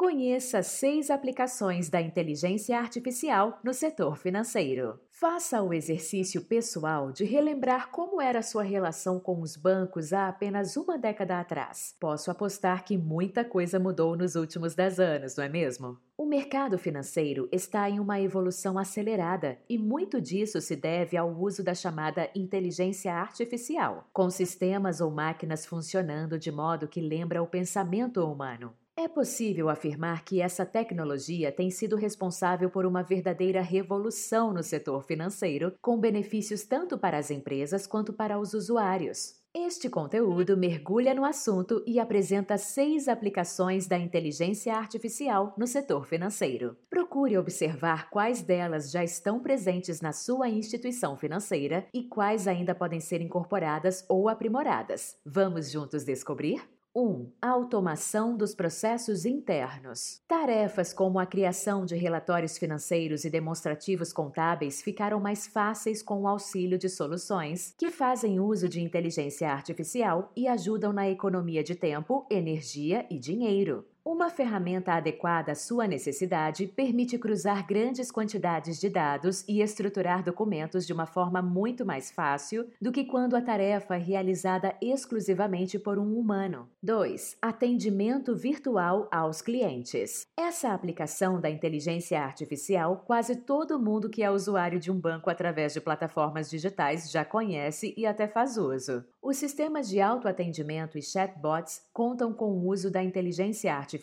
Conheça 0.08 0.62
seis 0.62 1.10
aplicações 1.10 1.90
da 1.90 2.00
inteligência 2.00 2.78
artificial 2.78 3.60
no 3.62 3.74
setor 3.74 4.16
financeiro. 4.16 4.98
Faça 5.10 5.62
o 5.62 5.74
exercício 5.74 6.40
pessoal 6.40 7.12
de 7.12 7.26
relembrar 7.26 7.90
como 7.90 8.18
era 8.18 8.40
sua 8.40 8.62
relação 8.62 9.20
com 9.20 9.42
os 9.42 9.54
bancos 9.54 10.14
há 10.14 10.28
apenas 10.28 10.78
uma 10.78 10.96
década 10.96 11.38
atrás. 11.38 11.94
Posso 12.00 12.30
apostar 12.30 12.86
que 12.86 12.96
muita 12.96 13.44
coisa 13.44 13.78
mudou 13.78 14.16
nos 14.16 14.34
últimos 14.34 14.74
dez 14.74 14.98
anos, 14.98 15.36
não 15.36 15.44
é 15.44 15.48
mesmo? 15.50 15.98
O 16.16 16.24
mercado 16.24 16.78
financeiro 16.78 17.46
está 17.52 17.90
em 17.90 18.00
uma 18.00 18.18
evolução 18.18 18.78
acelerada 18.78 19.58
e 19.68 19.76
muito 19.76 20.22
disso 20.22 20.58
se 20.62 20.74
deve 20.74 21.18
ao 21.18 21.30
uso 21.30 21.62
da 21.62 21.74
chamada 21.74 22.30
inteligência 22.34 23.12
artificial, 23.12 24.08
com 24.10 24.30
sistemas 24.30 25.02
ou 25.02 25.10
máquinas 25.10 25.66
funcionando 25.66 26.38
de 26.38 26.50
modo 26.50 26.88
que 26.88 27.02
lembra 27.02 27.42
o 27.42 27.46
pensamento 27.46 28.24
humano. 28.24 28.72
É 29.00 29.06
possível 29.06 29.68
afirmar 29.68 30.24
que 30.24 30.40
essa 30.40 30.66
tecnologia 30.66 31.52
tem 31.52 31.70
sido 31.70 31.94
responsável 31.94 32.68
por 32.68 32.84
uma 32.84 33.00
verdadeira 33.00 33.62
revolução 33.62 34.52
no 34.52 34.60
setor 34.60 35.04
financeiro, 35.04 35.72
com 35.80 35.96
benefícios 35.96 36.64
tanto 36.64 36.98
para 36.98 37.16
as 37.16 37.30
empresas 37.30 37.86
quanto 37.86 38.12
para 38.12 38.40
os 38.40 38.54
usuários. 38.54 39.36
Este 39.54 39.88
conteúdo 39.88 40.56
mergulha 40.56 41.14
no 41.14 41.24
assunto 41.24 41.80
e 41.86 42.00
apresenta 42.00 42.58
seis 42.58 43.06
aplicações 43.06 43.86
da 43.86 43.96
inteligência 43.96 44.74
artificial 44.74 45.54
no 45.56 45.68
setor 45.68 46.04
financeiro. 46.04 46.76
Procure 46.90 47.38
observar 47.38 48.10
quais 48.10 48.42
delas 48.42 48.90
já 48.90 49.04
estão 49.04 49.38
presentes 49.38 50.00
na 50.00 50.12
sua 50.12 50.48
instituição 50.48 51.16
financeira 51.16 51.86
e 51.94 52.02
quais 52.02 52.48
ainda 52.48 52.74
podem 52.74 52.98
ser 52.98 53.20
incorporadas 53.20 54.04
ou 54.08 54.28
aprimoradas. 54.28 55.16
Vamos 55.24 55.70
juntos 55.70 56.04
descobrir? 56.04 56.60
1. 56.98 57.30
A 57.40 57.50
automação 57.50 58.36
dos 58.36 58.56
processos 58.56 59.24
internos. 59.24 60.20
Tarefas 60.26 60.92
como 60.92 61.20
a 61.20 61.26
criação 61.26 61.86
de 61.86 61.94
relatórios 61.94 62.58
financeiros 62.58 63.24
e 63.24 63.30
demonstrativos 63.30 64.12
contábeis 64.12 64.82
ficaram 64.82 65.20
mais 65.20 65.46
fáceis 65.46 66.02
com 66.02 66.22
o 66.22 66.26
auxílio 66.26 66.76
de 66.76 66.88
soluções 66.88 67.72
que 67.78 67.92
fazem 67.92 68.40
uso 68.40 68.68
de 68.68 68.80
inteligência 68.80 69.48
artificial 69.48 70.32
e 70.36 70.48
ajudam 70.48 70.92
na 70.92 71.08
economia 71.08 71.62
de 71.62 71.76
tempo, 71.76 72.26
energia 72.28 73.06
e 73.08 73.16
dinheiro. 73.16 73.86
Uma 74.10 74.30
ferramenta 74.30 74.94
adequada 74.94 75.52
à 75.52 75.54
sua 75.54 75.86
necessidade 75.86 76.66
permite 76.66 77.18
cruzar 77.18 77.66
grandes 77.66 78.10
quantidades 78.10 78.80
de 78.80 78.88
dados 78.88 79.44
e 79.46 79.60
estruturar 79.60 80.24
documentos 80.24 80.86
de 80.86 80.94
uma 80.94 81.04
forma 81.04 81.42
muito 81.42 81.84
mais 81.84 82.10
fácil 82.10 82.66
do 82.80 82.90
que 82.90 83.04
quando 83.04 83.36
a 83.36 83.42
tarefa 83.42 83.96
é 83.96 83.98
realizada 83.98 84.74
exclusivamente 84.80 85.78
por 85.78 85.98
um 85.98 86.18
humano. 86.18 86.70
2. 86.82 87.36
Atendimento 87.42 88.34
virtual 88.34 89.06
aos 89.12 89.42
clientes. 89.42 90.26
Essa 90.38 90.72
aplicação 90.72 91.38
da 91.38 91.50
inteligência 91.50 92.18
artificial 92.18 93.04
quase 93.06 93.36
todo 93.36 93.78
mundo 93.78 94.08
que 94.08 94.22
é 94.22 94.30
usuário 94.30 94.80
de 94.80 94.90
um 94.90 94.98
banco 94.98 95.28
através 95.28 95.74
de 95.74 95.82
plataformas 95.82 96.48
digitais 96.48 97.10
já 97.10 97.26
conhece 97.26 97.92
e 97.94 98.06
até 98.06 98.26
faz 98.26 98.56
uso. 98.56 99.04
Os 99.20 99.36
sistemas 99.36 99.86
de 99.86 100.00
autoatendimento 100.00 100.96
e 100.96 101.02
chatbots 101.02 101.82
contam 101.92 102.32
com 102.32 102.52
o 102.52 102.68
uso 102.68 102.90
da 102.90 103.02
inteligência 103.02 103.74
artificial 103.74 103.97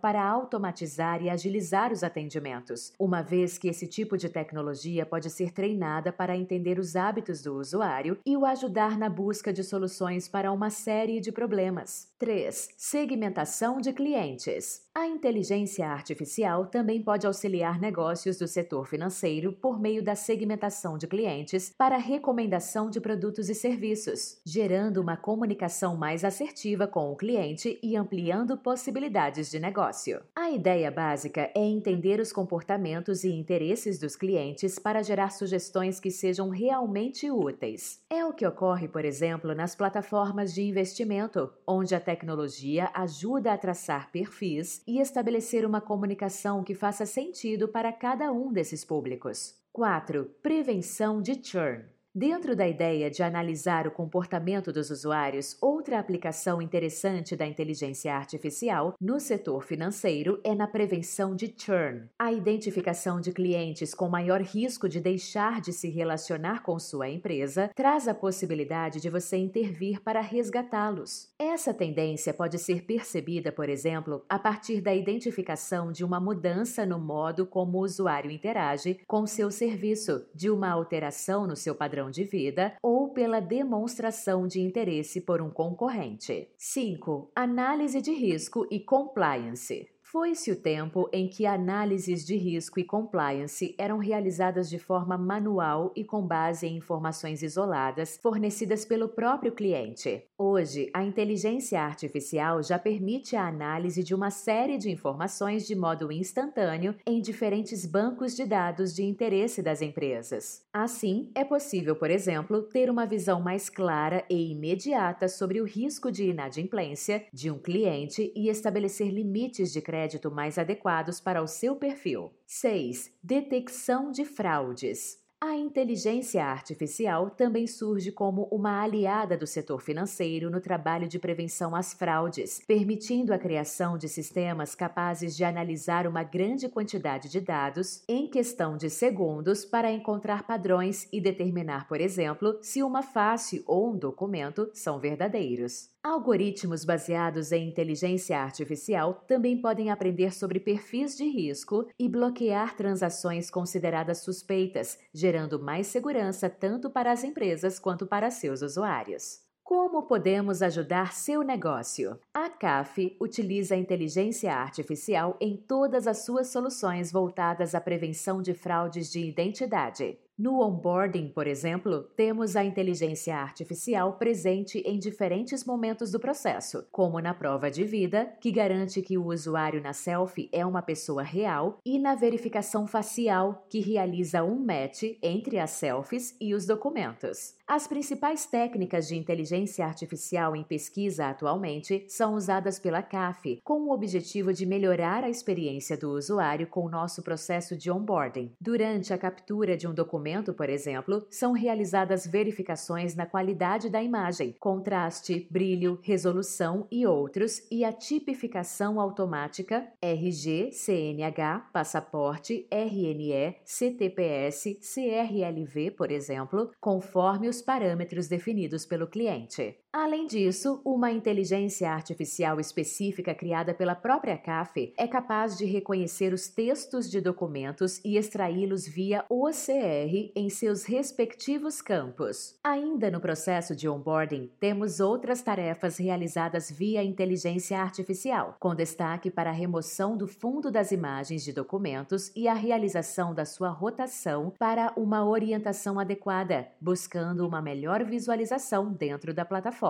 para 0.00 0.24
automatizar 0.24 1.22
e 1.22 1.28
agilizar 1.28 1.92
os 1.92 2.02
atendimentos, 2.02 2.92
uma 2.98 3.22
vez 3.22 3.58
que 3.58 3.68
esse 3.68 3.86
tipo 3.86 4.16
de 4.16 4.28
tecnologia 4.28 5.04
pode 5.04 5.28
ser 5.28 5.52
treinada 5.52 6.12
para 6.12 6.36
entender 6.36 6.78
os 6.78 6.96
hábitos 6.96 7.42
do 7.42 7.56
usuário 7.56 8.18
e 8.24 8.36
o 8.36 8.46
ajudar 8.46 8.96
na 8.96 9.08
busca 9.08 9.52
de 9.52 9.62
soluções 9.62 10.28
para 10.28 10.52
uma 10.52 10.70
série 10.70 11.20
de 11.20 11.32
problemas. 11.32 12.08
3. 12.18 12.68
Segmentação 12.76 13.80
de 13.80 13.92
clientes. 13.92 14.82
A 14.94 15.08
inteligência 15.08 15.88
artificial 15.88 16.66
também 16.66 17.02
pode 17.02 17.26
auxiliar 17.26 17.80
negócios 17.80 18.38
do 18.38 18.46
setor 18.46 18.86
financeiro 18.86 19.52
por 19.52 19.80
meio 19.80 20.02
da 20.04 20.14
segmentação 20.14 20.96
de 20.96 21.08
clientes 21.08 21.72
para 21.76 21.96
recomendação 21.96 22.88
de 22.88 23.00
produtos 23.00 23.48
e 23.48 23.54
serviços, 23.54 24.38
gerando 24.46 24.98
uma 24.98 25.16
comunicação 25.16 25.96
mais 25.96 26.24
assertiva 26.24 26.86
com 26.86 27.10
o 27.10 27.16
cliente 27.16 27.78
e 27.82 27.96
ampliando 27.96 28.56
possibilidades 28.56 29.23
de 29.30 29.58
negócio. 29.58 30.20
A 30.34 30.50
ideia 30.50 30.90
básica 30.90 31.50
é 31.54 31.64
entender 31.64 32.20
os 32.20 32.32
comportamentos 32.32 33.24
e 33.24 33.30
interesses 33.30 33.98
dos 33.98 34.16
clientes 34.16 34.78
para 34.78 35.02
gerar 35.02 35.30
sugestões 35.30 36.00
que 36.00 36.10
sejam 36.10 36.48
realmente 36.48 37.30
úteis. 37.30 38.00
É 38.10 38.24
o 38.24 38.32
que 38.32 38.46
ocorre, 38.46 38.88
por 38.88 39.04
exemplo, 39.04 39.54
nas 39.54 39.74
plataformas 39.74 40.52
de 40.52 40.62
investimento, 40.62 41.52
onde 41.66 41.94
a 41.94 42.00
tecnologia 42.00 42.90
ajuda 42.94 43.52
a 43.52 43.58
traçar 43.58 44.10
perfis 44.10 44.82
e 44.86 45.00
estabelecer 45.00 45.64
uma 45.64 45.80
comunicação 45.80 46.62
que 46.62 46.74
faça 46.74 47.06
sentido 47.06 47.68
para 47.68 47.92
cada 47.92 48.32
um 48.32 48.52
desses 48.52 48.84
públicos. 48.84 49.54
4. 49.72 50.24
Prevenção 50.40 51.20
de 51.20 51.34
churn. 51.42 51.93
Dentro 52.16 52.54
da 52.54 52.68
ideia 52.68 53.10
de 53.10 53.24
analisar 53.24 53.88
o 53.88 53.90
comportamento 53.90 54.72
dos 54.72 54.88
usuários, 54.88 55.56
outra 55.60 55.98
aplicação 55.98 56.62
interessante 56.62 57.34
da 57.34 57.44
inteligência 57.44 58.14
artificial 58.14 58.94
no 59.00 59.18
setor 59.18 59.64
financeiro 59.64 60.40
é 60.44 60.54
na 60.54 60.68
prevenção 60.68 61.34
de 61.34 61.52
churn. 61.58 62.08
A 62.16 62.32
identificação 62.32 63.20
de 63.20 63.32
clientes 63.32 63.92
com 63.92 64.08
maior 64.08 64.40
risco 64.42 64.88
de 64.88 65.00
deixar 65.00 65.60
de 65.60 65.72
se 65.72 65.90
relacionar 65.90 66.62
com 66.62 66.78
sua 66.78 67.10
empresa 67.10 67.68
traz 67.74 68.06
a 68.06 68.14
possibilidade 68.14 69.00
de 69.00 69.10
você 69.10 69.36
intervir 69.36 70.00
para 70.00 70.20
resgatá-los. 70.20 71.32
Essa 71.36 71.74
tendência 71.74 72.32
pode 72.32 72.60
ser 72.60 72.84
percebida, 72.84 73.50
por 73.50 73.68
exemplo, 73.68 74.24
a 74.28 74.38
partir 74.38 74.80
da 74.80 74.94
identificação 74.94 75.90
de 75.90 76.04
uma 76.04 76.20
mudança 76.20 76.86
no 76.86 77.00
modo 77.00 77.44
como 77.44 77.78
o 77.78 77.82
usuário 77.82 78.30
interage 78.30 79.00
com 79.04 79.26
seu 79.26 79.50
serviço, 79.50 80.24
de 80.32 80.48
uma 80.48 80.70
alteração 80.70 81.44
no 81.44 81.56
seu 81.56 81.74
padrão 81.74 82.03
de 82.10 82.24
vida 82.24 82.76
ou 82.82 83.12
pela 83.12 83.40
demonstração 83.40 84.46
de 84.46 84.60
interesse 84.60 85.20
por 85.20 85.40
um 85.40 85.50
concorrente. 85.50 86.48
5. 86.56 87.30
Análise 87.34 88.00
de 88.00 88.12
risco 88.12 88.66
e 88.70 88.80
compliance. 88.80 89.93
Foi-se 90.14 90.52
o 90.52 90.54
tempo 90.54 91.10
em 91.12 91.26
que 91.26 91.44
análises 91.44 92.24
de 92.24 92.36
risco 92.36 92.78
e 92.78 92.84
compliance 92.84 93.74
eram 93.76 93.98
realizadas 93.98 94.70
de 94.70 94.78
forma 94.78 95.18
manual 95.18 95.92
e 95.96 96.04
com 96.04 96.24
base 96.24 96.68
em 96.68 96.76
informações 96.76 97.42
isoladas 97.42 98.16
fornecidas 98.22 98.84
pelo 98.84 99.08
próprio 99.08 99.50
cliente. 99.50 100.22
Hoje, 100.38 100.88
a 100.94 101.02
inteligência 101.02 101.80
artificial 101.80 102.62
já 102.62 102.78
permite 102.78 103.34
a 103.34 103.48
análise 103.48 104.04
de 104.04 104.14
uma 104.14 104.30
série 104.30 104.78
de 104.78 104.88
informações 104.88 105.66
de 105.66 105.74
modo 105.74 106.12
instantâneo 106.12 106.94
em 107.04 107.20
diferentes 107.20 107.84
bancos 107.84 108.36
de 108.36 108.46
dados 108.46 108.94
de 108.94 109.02
interesse 109.02 109.64
das 109.64 109.82
empresas. 109.82 110.62
Assim, 110.72 111.32
é 111.34 111.42
possível, 111.42 111.96
por 111.96 112.08
exemplo, 112.08 112.62
ter 112.62 112.88
uma 112.88 113.04
visão 113.04 113.40
mais 113.40 113.68
clara 113.68 114.24
e 114.30 114.52
imediata 114.52 115.26
sobre 115.26 115.60
o 115.60 115.64
risco 115.64 116.12
de 116.12 116.30
inadimplência 116.30 117.26
de 117.32 117.50
um 117.50 117.58
cliente 117.58 118.32
e 118.36 118.48
estabelecer 118.48 119.08
limites 119.08 119.72
de 119.72 119.82
crédito 119.82 120.03
crédito 120.04 120.30
mais 120.30 120.58
adequados 120.58 121.18
para 121.18 121.42
o 121.42 121.46
seu 121.46 121.76
perfil. 121.76 122.30
6. 122.46 123.10
Detecção 123.22 124.10
de 124.10 124.24
fraudes. 124.24 125.18
A 125.40 125.56
inteligência 125.56 126.44
artificial 126.44 127.30
também 127.30 127.66
surge 127.66 128.12
como 128.12 128.48
uma 128.50 128.82
aliada 128.82 129.36
do 129.36 129.46
setor 129.46 129.80
financeiro 129.80 130.50
no 130.50 130.60
trabalho 130.60 131.08
de 131.08 131.18
prevenção 131.18 131.74
às 131.74 131.94
fraudes, 131.94 132.60
permitindo 132.66 133.32
a 133.32 133.38
criação 133.38 133.96
de 133.96 134.08
sistemas 134.08 134.74
capazes 134.74 135.34
de 135.34 135.42
analisar 135.42 136.06
uma 136.06 136.22
grande 136.22 136.68
quantidade 136.68 137.30
de 137.30 137.40
dados 137.40 138.02
em 138.06 138.28
questão 138.28 138.76
de 138.76 138.90
segundos 138.90 139.64
para 139.64 139.90
encontrar 139.90 140.46
padrões 140.46 141.08
e 141.12 141.20
determinar, 141.20 141.88
por 141.88 142.00
exemplo, 142.00 142.58
se 142.62 142.82
uma 142.82 143.02
face 143.02 143.62
ou 143.66 143.90
um 143.90 143.98
documento 143.98 144.70
são 144.74 144.98
verdadeiros. 144.98 145.93
Algoritmos 146.04 146.84
baseados 146.84 147.50
em 147.50 147.66
inteligência 147.66 148.38
artificial 148.38 149.24
também 149.26 149.58
podem 149.58 149.90
aprender 149.90 150.34
sobre 150.34 150.60
perfis 150.60 151.16
de 151.16 151.24
risco 151.24 151.88
e 151.98 152.10
bloquear 152.10 152.76
transações 152.76 153.50
consideradas 153.50 154.18
suspeitas, 154.18 154.98
gerando 155.14 155.58
mais 155.58 155.86
segurança 155.86 156.50
tanto 156.50 156.90
para 156.90 157.10
as 157.10 157.24
empresas 157.24 157.78
quanto 157.78 158.06
para 158.06 158.30
seus 158.30 158.60
usuários. 158.60 159.44
Como 159.62 160.02
podemos 160.02 160.60
ajudar 160.60 161.14
seu 161.14 161.42
negócio? 161.42 162.18
A 162.34 162.50
CAF 162.50 163.16
utiliza 163.18 163.74
a 163.74 163.78
inteligência 163.78 164.52
artificial 164.52 165.38
em 165.40 165.56
todas 165.56 166.06
as 166.06 166.22
suas 166.22 166.48
soluções 166.48 167.10
voltadas 167.10 167.74
à 167.74 167.80
prevenção 167.80 168.42
de 168.42 168.52
fraudes 168.52 169.10
de 169.10 169.20
identidade. 169.20 170.18
No 170.36 170.60
onboarding, 170.60 171.28
por 171.28 171.46
exemplo, 171.46 172.02
temos 172.16 172.56
a 172.56 172.64
inteligência 172.64 173.36
artificial 173.36 174.14
presente 174.14 174.78
em 174.78 174.98
diferentes 174.98 175.64
momentos 175.64 176.10
do 176.10 176.18
processo, 176.18 176.84
como 176.90 177.20
na 177.20 177.32
prova 177.32 177.70
de 177.70 177.84
vida, 177.84 178.34
que 178.40 178.50
garante 178.50 179.00
que 179.00 179.16
o 179.16 179.26
usuário 179.26 179.80
na 179.80 179.92
selfie 179.92 180.48
é 180.50 180.66
uma 180.66 180.82
pessoa 180.82 181.22
real, 181.22 181.78
e 181.86 182.00
na 182.00 182.16
verificação 182.16 182.84
facial, 182.84 183.64
que 183.70 183.78
realiza 183.78 184.42
um 184.42 184.58
match 184.58 185.04
entre 185.22 185.56
as 185.56 185.70
selfies 185.70 186.36
e 186.40 186.52
os 186.52 186.66
documentos. 186.66 187.54
As 187.64 187.86
principais 187.86 188.44
técnicas 188.44 189.06
de 189.06 189.16
inteligência 189.16 189.86
artificial 189.86 190.56
em 190.56 190.64
pesquisa 190.64 191.28
atualmente 191.28 192.04
são 192.08 192.34
usadas 192.34 192.80
pela 192.80 193.02
CAF, 193.02 193.60
com 193.62 193.82
o 193.82 193.92
objetivo 193.92 194.52
de 194.52 194.66
melhorar 194.66 195.22
a 195.22 195.30
experiência 195.30 195.96
do 195.96 196.10
usuário 196.10 196.66
com 196.66 196.84
o 196.84 196.90
nosso 196.90 197.22
processo 197.22 197.76
de 197.76 197.90
onboarding. 197.90 198.52
Durante 198.60 199.14
a 199.14 199.18
captura 199.18 199.76
de 199.76 199.86
um 199.86 199.94
documento, 199.94 200.23
por 200.54 200.70
exemplo, 200.70 201.26
são 201.28 201.52
realizadas 201.52 202.26
verificações 202.26 203.14
na 203.14 203.26
qualidade 203.26 203.90
da 203.90 204.02
imagem, 204.02 204.54
contraste, 204.58 205.46
brilho, 205.50 205.98
resolução 206.02 206.86
e 206.90 207.06
outros, 207.06 207.62
e 207.70 207.84
a 207.84 207.92
tipificação 207.92 209.00
automática 209.00 209.86
RG, 210.00 210.70
CNH, 210.72 211.70
passaporte, 211.72 212.66
RNE, 212.70 213.56
CTPS, 213.64 214.78
CRLV, 214.80 215.90
por 215.90 216.10
exemplo, 216.10 216.70
conforme 216.80 217.48
os 217.48 217.60
parâmetros 217.60 218.28
definidos 218.28 218.86
pelo 218.86 219.06
cliente. 219.06 219.83
Além 219.96 220.26
disso, 220.26 220.80
uma 220.84 221.12
inteligência 221.12 221.88
artificial 221.88 222.58
específica 222.58 223.32
criada 223.32 223.72
pela 223.72 223.94
própria 223.94 224.36
CAF 224.36 224.92
é 224.96 225.06
capaz 225.06 225.56
de 225.56 225.64
reconhecer 225.64 226.34
os 226.34 226.48
textos 226.48 227.08
de 227.08 227.20
documentos 227.20 228.00
e 228.04 228.16
extraí-los 228.16 228.88
via 228.88 229.24
OCR 229.28 230.32
em 230.34 230.50
seus 230.50 230.84
respectivos 230.84 231.80
campos. 231.80 232.58
Ainda 232.64 233.08
no 233.08 233.20
processo 233.20 233.76
de 233.76 233.88
onboarding, 233.88 234.50
temos 234.58 234.98
outras 234.98 235.42
tarefas 235.42 235.96
realizadas 235.96 236.68
via 236.72 237.04
inteligência 237.04 237.78
artificial, 237.78 238.56
com 238.58 238.74
destaque 238.74 239.30
para 239.30 239.50
a 239.50 239.52
remoção 239.52 240.16
do 240.16 240.26
fundo 240.26 240.72
das 240.72 240.90
imagens 240.90 241.44
de 241.44 241.52
documentos 241.52 242.32
e 242.34 242.48
a 242.48 242.54
realização 242.54 243.32
da 243.32 243.44
sua 243.44 243.68
rotação 243.68 244.52
para 244.58 244.92
uma 244.96 245.24
orientação 245.24 246.00
adequada, 246.00 246.66
buscando 246.80 247.46
uma 247.46 247.62
melhor 247.62 248.02
visualização 248.02 248.92
dentro 248.92 249.32
da 249.32 249.44
plataforma. 249.44 249.83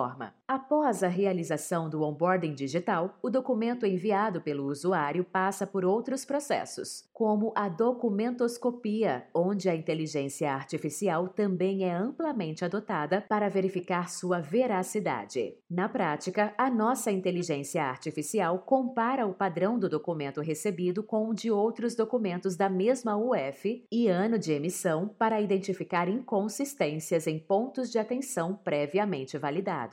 Após 0.45 1.03
a 1.03 1.07
realização 1.07 1.89
do 1.89 2.03
onboarding 2.03 2.53
digital, 2.53 3.17
o 3.23 3.29
documento 3.29 3.85
enviado 3.85 4.41
pelo 4.41 4.65
usuário 4.65 5.23
passa 5.23 5.65
por 5.65 5.85
outros 5.85 6.25
processos, 6.25 7.09
como 7.13 7.53
a 7.55 7.69
documentoscopia, 7.69 9.25
onde 9.33 9.69
a 9.69 9.75
inteligência 9.75 10.53
artificial 10.53 11.29
também 11.29 11.85
é 11.85 11.93
amplamente 11.93 12.65
adotada 12.65 13.21
para 13.21 13.49
verificar 13.49 14.09
sua 14.09 14.41
veracidade. 14.41 15.55
Na 15.69 15.87
prática, 15.87 16.53
a 16.57 16.69
nossa 16.69 17.09
inteligência 17.09 17.83
artificial 17.83 18.59
compara 18.59 19.25
o 19.25 19.33
padrão 19.33 19.79
do 19.79 19.87
documento 19.87 20.41
recebido 20.41 21.03
com 21.03 21.29
o 21.29 21.33
de 21.33 21.49
outros 21.49 21.95
documentos 21.95 22.57
da 22.57 22.67
mesma 22.67 23.15
UF 23.15 23.85
e 23.89 24.07
ano 24.09 24.37
de 24.37 24.51
emissão 24.51 25.07
para 25.07 25.39
identificar 25.39 26.09
inconsistências 26.09 27.27
em 27.27 27.39
pontos 27.39 27.89
de 27.89 27.97
atenção 27.97 28.55
previamente 28.55 29.37
validados. 29.37 29.84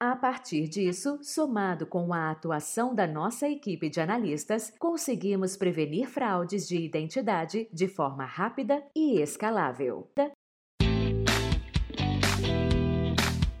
A 0.00 0.14
partir 0.16 0.68
disso, 0.68 1.18
somado 1.22 1.86
com 1.86 2.12
a 2.12 2.30
atuação 2.30 2.94
da 2.94 3.06
nossa 3.06 3.48
equipe 3.48 3.88
de 3.88 4.00
analistas, 4.00 4.72
conseguimos 4.78 5.56
prevenir 5.56 6.08
fraudes 6.08 6.68
de 6.68 6.76
identidade 6.76 7.68
de 7.72 7.88
forma 7.88 8.24
rápida 8.24 8.82
e 8.94 9.20
escalável. 9.20 10.10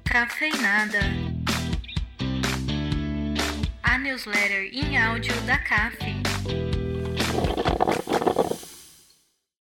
Cafeinada. 0.04 1.00
A 3.82 3.98
newsletter 3.98 4.70
em 4.72 4.98
áudio 4.98 5.34
da 5.42 5.58
CAF. 5.58 6.75